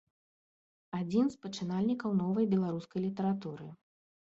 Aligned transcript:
Адзін 0.99 1.25
з 1.35 1.39
пачынальнікаў 1.43 2.17
новай 2.23 2.51
беларускай 2.57 3.01
літаратуры. 3.07 3.71